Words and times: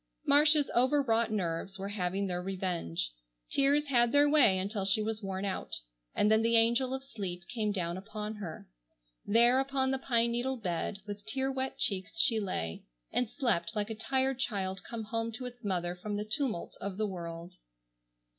Marcia's 0.25 0.71
overwrought 0.75 1.31
nerves 1.31 1.77
were 1.77 1.89
having 1.89 2.25
their 2.25 2.41
revenge. 2.41 3.11
Tears 3.51 3.85
had 3.85 4.11
their 4.11 4.27
way 4.27 4.57
until 4.57 4.83
she 4.83 4.99
was 4.99 5.21
worn 5.21 5.45
out, 5.45 5.75
and 6.15 6.31
then 6.31 6.41
the 6.41 6.55
angel 6.57 6.91
of 6.91 7.03
sleep 7.03 7.43
came 7.47 7.71
down 7.71 7.97
upon 7.97 8.33
her. 8.33 8.67
There 9.27 9.59
upon 9.59 9.91
the 9.91 9.99
pine 9.99 10.31
needle 10.31 10.57
bed, 10.57 10.97
with 11.05 11.23
tear 11.27 11.51
wet 11.51 11.77
cheeks 11.77 12.17
she 12.17 12.39
lay, 12.39 12.81
and 13.13 13.29
slept 13.29 13.75
like 13.75 13.91
a 13.91 13.93
tired 13.93 14.39
child 14.39 14.83
come 14.83 15.03
home 15.03 15.31
to 15.33 15.45
its 15.45 15.63
mother 15.63 15.93
from 15.95 16.17
the 16.17 16.25
tumult 16.25 16.75
of 16.81 16.97
the 16.97 17.05
world. 17.05 17.57